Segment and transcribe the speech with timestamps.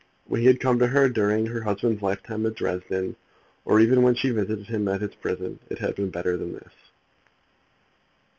[0.25, 3.15] When he had come to her during her husband's lifetime at Dresden,
[3.65, 6.53] or even when she had visited him at his prison, it had been better than
[6.53, 6.73] this.